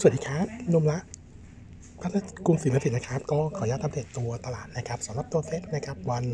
[0.00, 0.98] สวัสดีครับนมละ
[2.02, 2.08] ก็
[2.46, 6.24] กรุงศรีนครินทร์นะครับ ก็ขออนุญาตอัปเดตตัวตลาดนะครับสำหรับตัวเซ็ตนะครับวัน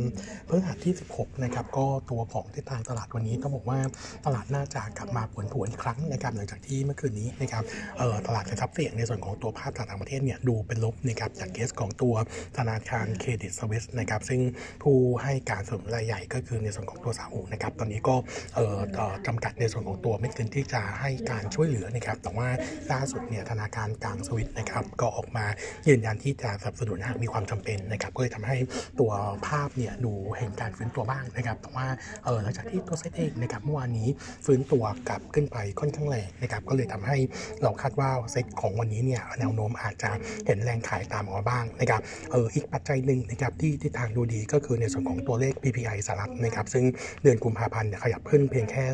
[0.46, 3.78] พฤหัสที่ 16 นะครับ ก็ตัวของทิศทางตลาดวันนี้ต้องบอกว่า
[4.26, 7.64] ตลาดน่าจะกลับมาผวนผวนอีกครั้งนะครับหลังจากที่เมื่อคืนนี้นะครับ
[7.98, 12.14] เอ่อตลาดกระทับเสี่ยงในส่วนของตัวภาพตลาดต่างประเทศเนี่ยดูเป็นลบนะครับจากเคสของตัว
[12.58, 14.40] ธนาคารเครดิตสวิสนะครับซึ่ง
[14.82, 18.14] ผู้ให้การสนับสนุนรายใหญ่ก็คือในส่วนของตัวสาอุนะครับตอนนี้ก็
[18.54, 18.78] เอ่อ
[19.26, 22.48] จำกัดในส่วนของตัวเม็ดเงินที่จะให้การช่วยเหลือนะครับแต่ว่า
[22.92, 25.46] ล่าสุดเนี่ยธนาคารกลางสวิตนะครับก็ออกมา
[25.88, 28.56] ยืนยันที่จะสนับสนุนหากมีความจำเป็นนะครับก็เลยทำให้
[29.00, 29.12] ตัว
[29.46, 31.86] ภาพเนี่ยดูเห็นการฟื้นตัวบ้างนะครับแต่ว่า
[32.24, 34.08] เออหลังจากที่ตัวเซตเองนะครับเมื่อวานนี้
[34.46, 37.16] ฟื้นตัวกลับขึ้นไปค่อนข้างแรงนะครับก็เลยทำให้
[37.62, 40.10] เราคาดว่าเซตของวันนี้เนี่ยแนวโน้มอาจจะ
[40.46, 42.00] เห็นแรงขายตามออกมาบ้างนะครับ
[42.32, 46.84] เอออีกปัจจัยหนึ่งนะครับที่ทิศทางดูดีก็คือในส่วนของตัวเลข PPI สหรัฐนะครับซึ่ง
[47.22, 48.84] เดือนกุมภาพันธ์เนี่ยขยับขึ้นเพียงแค่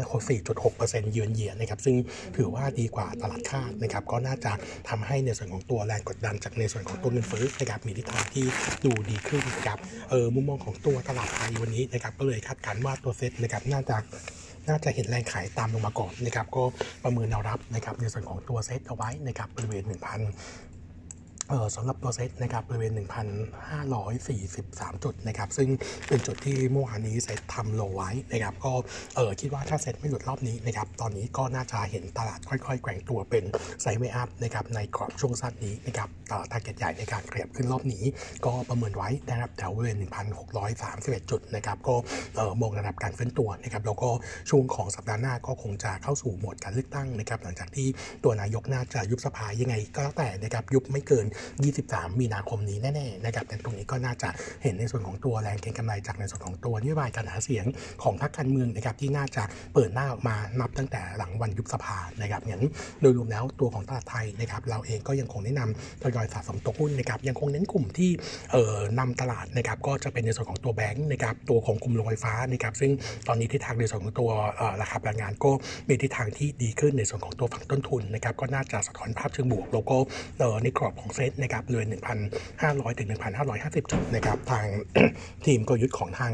[0.50, 1.96] 4.6%เยือนเยียนะครับซึ่ง
[2.36, 4.52] ถือว่าดีกว่าตลาดคาดนะครับก็น่าจะ
[4.88, 8.44] ทำให้ในส่วนของตัวแรงกดดันจากในส่วนของตัวเงินเฟ้อนะครับมีทิศทางที่
[8.84, 9.78] ดูดีขึ้นนะครับ
[10.10, 13.96] เออมุมมองของตัวตลาดไทยวันนี้นะครับก็เลยคาดการณ์ว่าตัวเซ็ตนะครับน่าจะ
[14.68, 16.64] น่าจะเห็นแรงขายตามลงมาก่อนนะครับก็
[17.04, 20.73] ประเมินแนวรับนะครับในส่วนของตัวเซ็ตเอาไว้นะครับบริเวณ1
[21.76, 25.68] สำหรับตัวเซตนะครับบริเวณ 1,543 จุดนะครับซึ่ง
[26.08, 28.72] เป็นจุดที่เมื่อวานนี้เซตทำ low ไว้นะครับก็
[29.16, 33.44] เออคิดว่าถ้าเซตไม่หลุดรอบนี้นะครับตอนนี้ก็น่าจะเห็นตลาดค่อยๆ แกว่งตัวเป็น
[33.80, 38.02] sideway up นะครับในกรอบช่วงสั้นนี้นะครับต่อ target ใหญ่ในการขยับขึ้นรอบนี้
[38.46, 39.98] ก็ประเมินไว้นะครับแถวบริเวณ
[40.64, 41.94] 1,631 จุดนะครับก็
[42.36, 44.10] เออมองระดับการฟื้นตัวนะครับแล้วก็
[44.50, 47.86] ช่วงของสัปดาห์หน้าก็คงจะเข้าสู่โหมดการเลือกตั้งนะครับหลังจากที่
[48.24, 51.26] ตัวนายกน่าจะยุบสภายังไงก็แล้วแต่นะครับยุบไม่เกิน
[51.74, 54.28] 23 มีนาคมนี้แน่ๆนะครับแต่ตรงนี้ก็น่าจะ
[54.62, 57.66] เห็นในส่วนของตัวแรงเก็งกำไรจากในส่วนของตัวนโยบายการหาเสียง
[58.02, 59.42] ของพรรคการเมืองนะครับที่น่าจะ
[59.74, 62.64] เปิดหน้าออกมานับตั้งแต่หลังวันยุบสภานะครับงั้น
[63.00, 68.10] โดยรวมแล้วตัวของตลาดไทยนะครับเราเองก็ยังคงแนะนำทยอยสะสมตัวหุ้นนะครับยังคงเน้นกลุ่มที่
[68.52, 72.90] เอ่อนำตลาดนะครับก็จะเป็นในส่วนของตัวแบงก์นะครับตัวของกลุ่มโรงไฟฟ้านะครับซึ่ง
[73.28, 74.30] ตอนนี้ทิศทางในส่วนของตัว
[74.80, 75.50] ราคาพลังงานก็
[75.88, 79.96] มีทิศทางที่ดีขึ้นในส่วนของตัวฝั่งต้นทุนนะครับก็น่าจะสะท้อนภาพเชิงบวกแล้วก็
[80.62, 81.88] ในกรอบของเซตนะครับบริเวณ
[82.40, 84.64] 1,500 ถึง 1,550 จุดนะครับทาง
[85.44, 86.32] ทีมกลยุทธ์ของทาง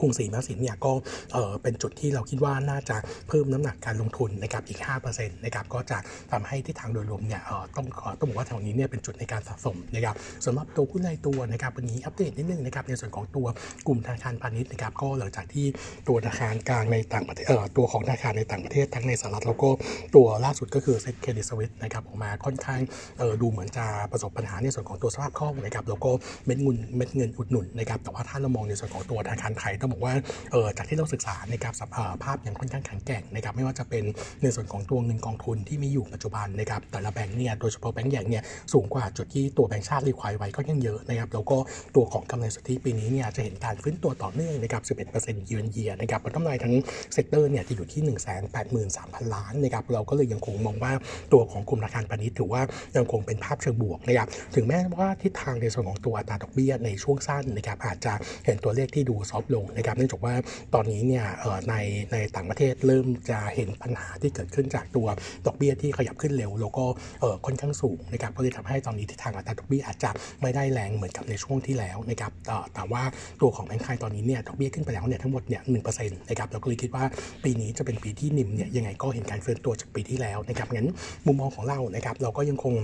[0.00, 0.92] กรุงศรีมาสินเนี่ยก็
[1.32, 2.96] เออเป็นจุดที่เราคิดว่าน่าจะ
[3.28, 4.80] เพิ่มน้ำหนักการลงทุนนะครับอีก
[5.12, 5.98] 5%นะครับก็จะ
[6.32, 7.86] ทำให้ที่ทางโดยรวมเนี่ยเออต้อง
[8.18, 10.14] ต้องบอกว่าแถวนี้เนี่ยเป็นจุดในการสะสมนะครับ
[10.46, 13.46] สำหรับตัวหุ้นรายตัวนะครับวันนี้อัปเดตนิดนึงนะครับในส่วนของตัว
[13.86, 15.66] กลุ่มธนาคารพาณิชย์นะครับก็หลังจากที่
[16.08, 19.68] ตัวธนาคารกลางในต่างประเทศเอ่อตัวของธนาคารในต่างประเทศทั้งในสหรัฐแล้วก็
[20.14, 22.80] ตัวล่าสุดก็คือเซ็ตเครดิตสวิสนะครับออกมาค่อนข้าง
[23.18, 26.10] เออดูเหมือนจะประสบปัญหาในส่วนของตัวสภาพคล่องนะครับแล้วก็
[26.46, 30.14] เม็ดเงินเม็ดเงินอุดหนุนนะครับแต่ว่าถ้าเรามองในส่วนของตัวธนาคารไทยต้องบอกว่า
[30.52, 34.04] เออจากที่เราศึกษาในะครับสภาพภาพยังค่อนข้างแข็งแกร่งนะครับไม่ว่าจะเป็น
[34.42, 41.56] ในส่วนของตัวเงินกองทุนที่มีอยู่ปัจจุบันนะครับแต่ละแบงก์เนี่ยโดยเฉพาะแบงก์ใหญ่เนี่ยสูงกว่าจุดที่ตัวแบงก์ชาติรีควายไว้ก็ยังเยอะนะครับแล้วก็
[41.96, 46.74] ตัวของกำไรสุทธิปีนี้เนี่ยจะเห็นการฟื้นตัวต่อเนื่องนะครับ11%เยือนเยียนะครับผลกำไรทั้ง
[47.14, 48.02] sector เนี่ยจะอยู่ที่
[48.68, 50.92] 183,000 ล้านนะครับเราก็เลยยังคงมองว่า
[51.32, 52.62] ตัวของกลุ่มธนาคารพาณิชย์ถือว่า
[52.96, 58.12] ยังคงเป็นภาพเชิงบวกนะครับถึงแม้ว่าทิศทางในส่วนของตัวอัตราดอกเบี้ยในช่วงสั้นนะครับอาจจะ
[58.44, 60.34] เห็นตัวเลขที่ดู soft ลงนะครับเนื่องจากว่า
[60.74, 61.24] ตอนนี้เนี่ย
[61.68, 61.74] ใน
[62.12, 65.06] ในต่างประเทศเริ่มจะเห็นปัญหาที่เกิดขึ้นจากตัว
[65.46, 66.84] ดอกเบี้ยที่ขยับขึ้นเร็ว แล้วก็
[67.46, 70.10] ค่อนข้างสูงนะครับก็เลยทำให้ตอนนี้ทิศทางอัตราดอกเบี้ยอาจจะ
[70.42, 73.02] ไม่ได้แรงเหมือนกับในช่วงที่แล้วนะครับเอ่อแต่ว่า
[73.40, 77.04] ตัวของแบงก์ไทยตอนนี้เนี่ยดอกเบี้ยขึ้นไปแล้วเนี่ยทั้งหมดเนี่ยหนึ่งเปอร์เซ็นต์นะครับเราก็เลยคิดว่า
[77.44, 80.88] ปีนี้จะเป็นปีที่ NIM เนี่ยยังไงก็เห็นการเฟื่องตัวจากปีที่แล้วนะครับงั้น
[81.26, 82.74] มุมมองของเรานะครับเราก็ยังคง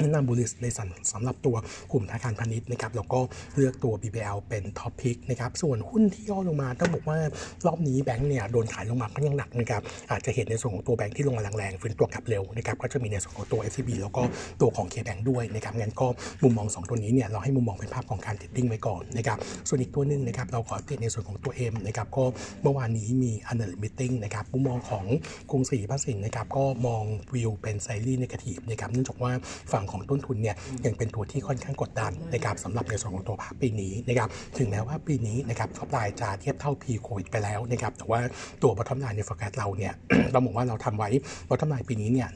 [0.00, 1.56] แนะนำ bullish ในสำสำหรับตัว
[1.92, 3.20] กลุ่มธนาคารพาณิชย์นะครับแล้วก็
[3.54, 7.18] เลือกตัว BBL เป็น top pick นะครับส่วนหุ้นที่ย่อลงมาต้องบอกว่า
[7.66, 14.22] รอบนี้แบงก์เนี่ยโดนขายลงมาก็ยังหนักนะครับอาจจะเห็นในส่วนของตัวแบงก์ที่ลงมาแรงๆฟื้นตัวกลับเร็วนะครับก็จะมีในส่วนของตัว SCB แล้วก็
[14.60, 16.06] ตัวของ KBank ด้วยนะครับงั้นก็
[16.42, 19.38] มุมมอง 2 ตัวนี้เนี่ยเราให้มุมมองเป็นภาพของการ trading ไว้ก่อนนะครับ
[19.68, 22.24] ส่วนอีกตัวหนึ่งนะครับเราขออัปเดตในส่วนของตัว M นะครับก็
[22.62, 25.04] เมื่อวานนี้มี analyst meeting นะครับมุมมองของ
[25.50, 27.02] กรุงศรีพัฒนสินนะครับก็มอง
[27.34, 29.32] วิวเป็น slightly negative นะครับเนื่องจากว่า
[29.72, 30.56] ฝั่งของต้นทุนเนี่ย
[30.86, 38.20] ยังเป็นตัวที่ค่อนข้างกดดันนะครับสำหรับในส่วนของตัวภาพปีนี้นะครับถึงแม้ว่าปีนี้นะครับท็อปไลน์จะเทียบเท่า P โควิดไปแล้วนะครับแต่ว่า
[38.62, 39.92] ตัว bottom line ใน forecast เราเนี่ย
[40.32, 41.10] เราบอกว่าเราทำไว้
[41.48, 42.28] bottom line ปีนี้เนี่ย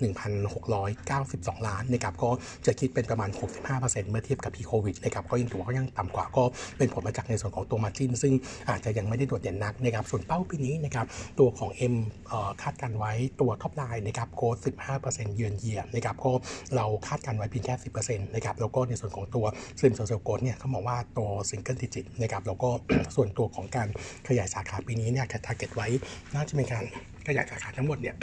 [0.60, 2.31] 1,692 ล้านนะครับก็
[2.66, 3.31] จะคิดเป็นประมาณ
[3.70, 6.44] 65%เมื่อเทียบกับ P โควิดนะครับก็ยังถือว่าก็ยังต่ำกว่าก็
[6.78, 8.32] เป็นผลมาจากในส่วนของตัว margin ซึ่ง
[8.70, 11.06] อาจจะยังไม่ได้โดดเด่นนักนะครับส่วนเป้าปีนี้นะครับ
[11.38, 11.94] ตัวของ M
[12.28, 14.56] เอ่อคาดการณ์ไว้ตัว top line นะครับ growth
[14.96, 16.32] 15% year on year นะครับก็
[16.76, 19.44] เราคาดการณ์ไว้ไว้เพียงแค่10%นต์นะครับแล้วก็ในส่วนของตัว
[19.80, 22.70] same store sales growth เนี่ยเขามองว่าตัว single digit นะครับแล้วก็
[23.16, 23.88] ส่วนตัวของการ
[24.28, 25.88] ขยายสาขาปีนี้เนี่ย target ไว้
[26.34, 26.84] น่าจะเป็นการ
[27.26, 28.14] ขยายสาขาทั้งหมดเนี่ย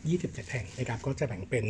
[0.00, 1.64] 27 แห่งนะครับก็จะแบ่งเป็น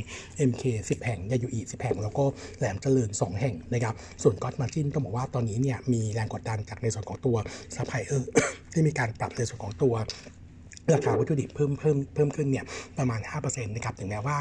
[0.48, 2.24] MK 10 แห่งยาโยอิ 10 แห่ง แล้วก็
[2.58, 7.36] แหลมเจริญ 2 แห่งนะครับส่วน gross margin ต้องบอกว่าตอนนี้เนี่ยมีแรงกดดันจากในส่วนของตัว
[7.76, 8.30] ซัพพลายเออร์
[8.72, 9.94] ที่มีการปรับในส่วนของตัว
[10.94, 12.64] ราคาวัตถุดิบเพิ่มเพิ่มเพิ่มขึ้นเนี่ย
[12.98, 14.38] ประมาณ 5%นะครับถึงแม้ว่า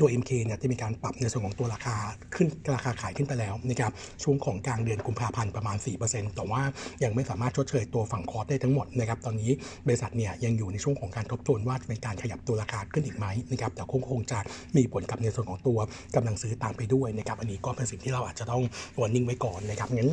[0.00, 1.96] ตัว MK เนี่ยจะมีการปรับในส่วนของตัวราคา
[2.34, 5.76] ขึ้นราคาขายขึ้นไปแล้วนะครับช่วงของกลางเดือนกุมภาพันธ์ประมาณ
[6.06, 6.62] 4%แต่ว่า
[7.04, 9.50] ยังไม่สามารถชดเชยตัวฝั่งคอร์สได้ทั้งหมดนะครับตอนนี้
[9.86, 14.38] บริษัทเนี่ยยังอยู่ในช่วงของการทบทวนว่าจะเป็นการขยับตัวราคาขึ้นอีกไหมนะครับแต่คงคงจะ
[14.76, 15.78] มีผลกับในส่วนของตัว
[16.16, 18.62] กำลังซื้อตามไปด้วยนะครับอันนี้ก็เป็นสิ่งที่เราอาจจะต้อง
[18.98, 20.12] warning ไว้ก่อนนะครับงั้น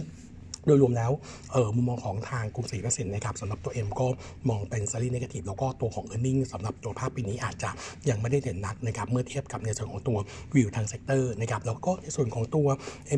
[0.65, 1.12] โดยรวมแล้ว
[1.51, 4.07] เออมุมมองของทางกรุงศรีเกษตรนะครับสำหรับตัว M ก็
[4.50, 7.69] มองเป็น slightly negative แล้วก็ตัวของ e a r n i n g สำหรับตัวภาพปีนี้อาจจะ
[8.10, 10.18] ยังไม่ได้เด่นนักนะครับเมื่อเทียบกับในส่วนของตัว
[10.56, 12.68] วิวทาง sector นะครับแล้วก็ในส่วนของตัว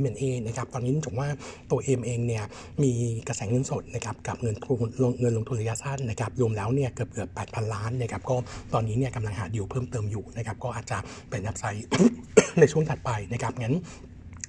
[0.02, 1.30] M&A นะครับตอนนี้เนื่องว่า
[1.72, 2.44] ตัว M เองเนี่ย
[2.84, 2.92] มี
[3.28, 4.80] กระแสเงินสดนะครับกับเงินทุน
[5.20, 8.36] เงินลงทุนระยะสั้นนะครับรวมแล้วเนี่ยเกือบเกือบ8,000ล้านนะครับก็
[8.74, 10.98] ตอนนี้เนี่ยกำลังหาดิวเพิ่มเติมอยู่นะครับก็อาจจะ
[11.30, 11.86] เป็น upside
[12.60, 13.76] ในช่วงถัดไปนะครับงั้น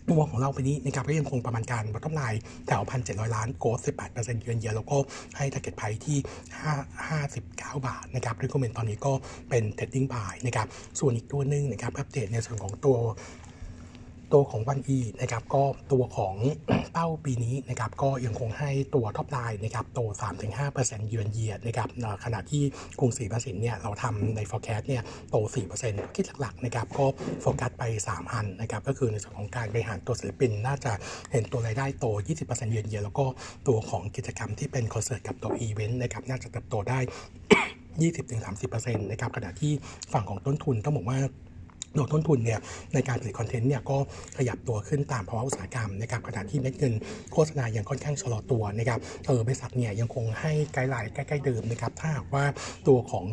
[0.07, 4.97] มุมมองของเราไปนี้นะครับก็ยังคงประมาณการ bottom line แถว1,700ล้าน growth 18% year on year แล้วก็
[5.37, 6.19] ให้ target price ที่
[6.65, 9.13] 5 59บาทนะครับ recommend ตอนนี้ก็
[9.51, 10.67] เป็น trading buy นะครับ
[10.99, 12.97] ส่วนอีกตัวหนึ่งนะครับอัปเดตในส่วนของตัว
[14.33, 16.35] ตัวของ ONEE นะครับก็ตัวของ
[16.93, 20.01] เป้าปีนี้นะครับก็ยังคงให้ตัว top line นะครับโต
[20.55, 21.89] 3-5%เยือนเยียดนะครับ
[22.25, 22.63] ขณะที่
[22.99, 25.37] กรุงศรีพัฒนสินเนี่ยเราทำใน forecast เนี่ยโต
[25.77, 27.07] 4%คิดหลักๆนะครับก็
[27.41, 30.93] โฟกัสไป 3 อันนะครับก็คือในส่วนของการบริหารตัวศิลปิน น่าจะ
[31.33, 32.07] เห็นตัวรายได้โต
[32.39, 33.27] 20%เยือนเยียแล้วก็
[33.69, 36.99] ตัวของกิจกรรมที่เป็นคอนเสิร์ตกับตัวอีเวนต์นะครับน่าจะเติบโตได้
[38.01, 39.73] 20-30%นะครับขณะที่
[40.13, 41.21] ฝั่งของต้นทุนต้องบอกว่า
[41.97, 42.61] โดยต้นทุนเนี่ย
[42.95, 43.97] ในการผลิตคอนเทนต์เนี่ยก็
[44.39, 46.95] ขยับตัวขึ้นตามภาวะอุตสาหกรรมนะครับขณะที่เม็ดเงิน
[47.33, 52.45] โฆษณายังค่อนข้างชะลอตัวนะครับเออบริษัทเนี่ยยังคงให้ guideline ใกล้ๆเดิมนะครับถ้าหากว่า
[52.89, 53.27] ตัวของ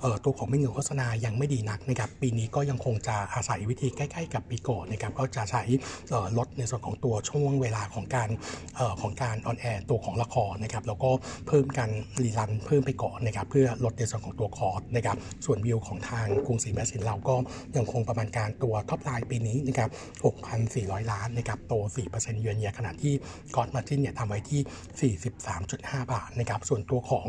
[0.00, 5.62] เอ่อตัวของเม็ดเงินโฆษณายังไม่ดีนักนะครับปีนี้ก็ยังคงจะอาศัยวิธีใกล้ๆ กับปีก่อนนะครับก็จะใช้
[6.10, 8.28] เออลดในส่วนของตัวช่วงเวลาของการ
[8.76, 11.10] เอ่อของการ on air ตัวของละครนะครับแล้วก็
[11.46, 11.90] เพิ่มการ
[12.22, 15.16] rerun เพิ่มไปก่อนนะครับเพื่อลดในส่วนของตัวคอร์สนะครับ
[15.46, 17.34] ส่วนวิวของทางกรุงศรีพัฒนสินเราก็
[17.76, 19.90] ยังคงประมาณการตัว top line ปีนี้นะครับ
[20.50, 21.74] 6,400 ล้านนะครับโต
[22.08, 23.14] 4%เยือนเยียขณะที่
[23.56, 25.12] gross margin เนี่ยทำไว้ที่
[25.62, 27.26] 43.5 บาทนะครับส่วนตัวของ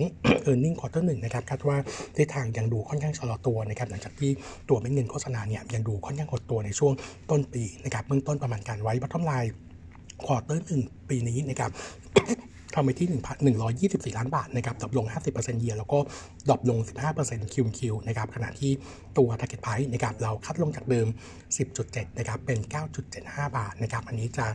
[0.50, 1.78] e a r n i n g quarter หนึ่งนะครับคาดว่า
[2.16, 4.32] ทิศทางยังดูค่อนข้างชะลอตัวนะครับหลังจากที่
[4.70, 6.94] ตัวเม็ดเงินโฆษณาเนี่ยยังดูค่อนข้างหดตัวในช่วง
[7.32, 9.54] ต้นปีนะครับเบื้องต้นประมาณการไว้ bottom line
[10.26, 11.72] quarter หนึ่งปีนี้นะครับ
[12.76, 13.18] ทำไปที่ 1
[13.68, 16.00] 124 ล้านบาทนะครับ drop ลง 50% year แล้วก็
[16.50, 16.80] drop ลง
[17.18, 18.72] 15% Q Q นะครับขณะที่
[19.18, 21.08] ตัว Target Price นะครับเรา cut ลงจากเดิม
[21.64, 22.60] 10.7 นะครับเป็น
[23.08, 24.46] 9.75 บาทนะครับอันนี้จะ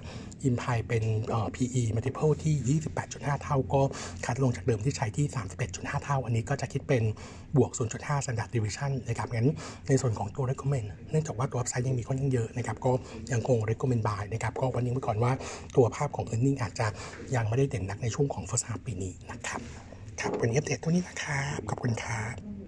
[0.49, 3.83] imply เป็นเอ่อ PE multiple ที่ 28.5 เท่า ก็
[4.27, 5.27] cut ลงจากเดิมที่ใช้ที่
[5.67, 7.03] 31.5 เท่า อันนี้ก็จะคิดเป็น
[7.57, 9.49] บวก 0.5 standard deviation นะครับงั้น
[9.89, 12.93] ในส่วนของตัว recommend เนื่องจากว่าตัว upside ยังมีค่อนข้างเยอะนะครับก็
[13.33, 15.33] ยังคง recommend buy นะครับก็วันนี้ไว้ก่อนว่า
[15.77, 16.87] ตัวภาพของ earning อาจจะ
[17.37, 19.61] ยังไม่ได้เด่นนักในช่วงของ first half ปีนี้นะครับ
[20.21, 22.55] ครับ วันนี้อัปเดตตัวนี้นะครับ ขอบคุณครับ